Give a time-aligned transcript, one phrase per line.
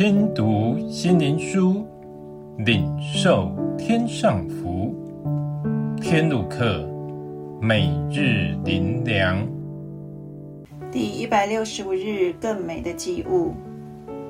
[0.00, 1.84] 听读心灵书，
[2.64, 4.94] 领受天上福。
[6.00, 6.88] 天路客，
[7.60, 9.46] 每日灵粮。
[10.90, 13.52] 第一百六十五日，更美的祭物。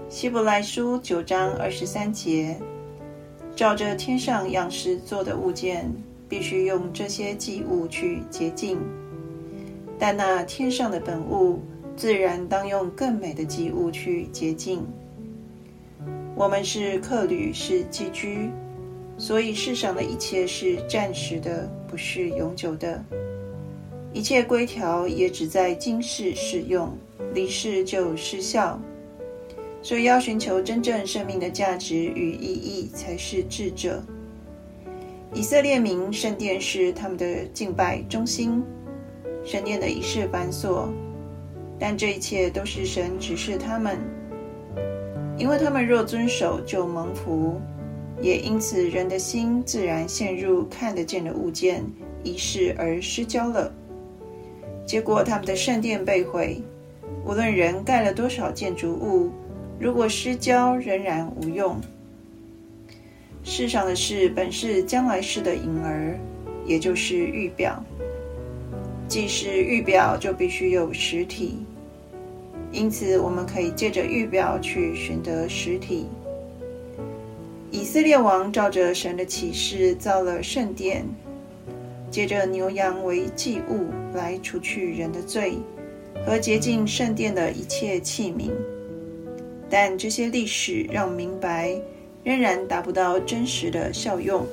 [0.08, 2.56] 希伯来书九章二十三节，
[3.54, 5.88] 照着天上样式做的物件，
[6.28, 8.76] 必须用这些祭物去洁净；
[10.00, 11.60] 但那天上的本物，
[11.94, 14.84] 自然当用更美的祭物去洁净。
[16.40, 18.50] 我们是客旅，是寄居，
[19.18, 23.04] 所以世上的一切是暂时的，不是永久的。
[24.14, 26.96] 一切规条也只在今世适用，
[27.34, 28.80] 离世就失效。
[29.82, 34.02] 所以要寻求真正生命的价值与意义，才是智者。
[35.34, 38.64] 以色列民圣殿是他们的敬拜中心，
[39.44, 40.88] 圣殿的仪式繁琐，
[41.78, 43.98] 但这一切都是神指示他们。
[45.40, 47.58] 因为他们若遵守，就蒙福；
[48.20, 51.82] 也因此，人的心自然陷入看得见的物件、
[52.22, 53.72] 仪式而失焦了。
[54.84, 56.60] 结果，他们的圣殿被毁。
[57.24, 59.30] 无论人盖了多少建筑物，
[59.78, 61.80] 如果失焦，仍然无用。
[63.42, 66.20] 世上的事本是将来世的影儿，
[66.66, 67.82] 也就是预表。
[69.08, 71.64] 既是预表，就必须有实体。
[72.72, 76.06] 因此，我们可以借着预表去寻得实体。
[77.72, 81.04] 以色列王照着神的启示造了圣殿，
[82.10, 85.54] 借着牛羊为祭物来除去人的罪
[86.26, 88.50] 和洁净圣殿的一切器皿。
[89.68, 91.76] 但这些历史让我明白，
[92.24, 94.46] 仍然达不到真实的效用。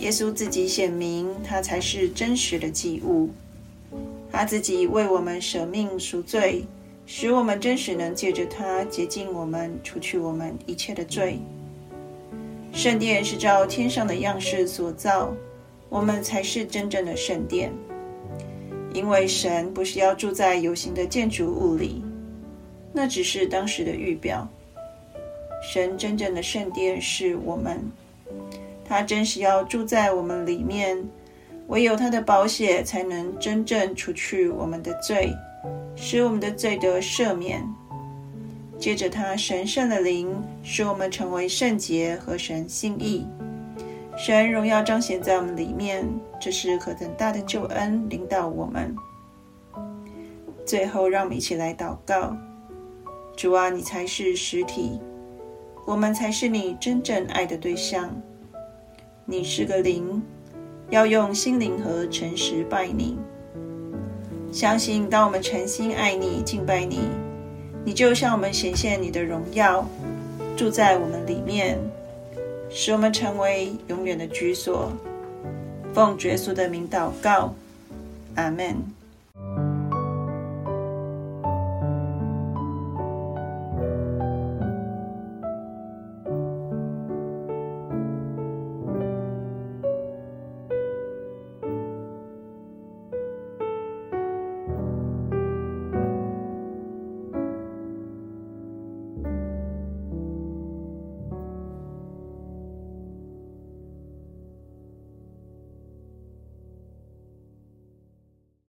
[0.00, 3.30] 耶稣自己显明，他才是真实的祭物。
[4.32, 6.64] 他自己为我们舍命赎罪，
[7.04, 11.38] 使我们真实能借着他洁净我们，除去我们一切的罪。
[12.72, 15.34] 圣殿是照天上的样式所造，
[15.88, 17.72] 我们才是真正的圣殿。
[18.92, 22.02] 因为神不是要住在有形的建筑物里，
[22.92, 24.48] 那只是当时的预表。
[25.62, 27.80] 神真正的圣殿是我们，
[28.84, 31.04] 他真实要住在我们里面。
[31.70, 35.32] 唯有他的宝血才能真正除去我们的罪，
[35.94, 37.64] 使我们的罪得赦免。
[38.76, 43.24] 借着他神圣的灵，使我们成为圣洁和神心意。
[44.16, 46.04] 神荣耀彰显在我们里面，
[46.40, 48.92] 这是何等大的救恩领导我们。
[50.66, 52.36] 最后，让我们一起来祷告：
[53.36, 54.98] 主啊，你才是实体，
[55.86, 58.10] 我们才是你真正爱的对象。
[59.24, 60.20] 你是个灵。
[60.90, 63.16] 要用心灵和诚实拜你，
[64.52, 66.98] 相信当我们诚心爱你、敬拜你，
[67.84, 69.88] 你就向我们显现你的荣耀，
[70.56, 71.78] 住在我们里面，
[72.68, 74.92] 使我们成为永远的居所。
[75.94, 77.54] 奉耶稣的名祷告，
[78.34, 78.76] 阿门。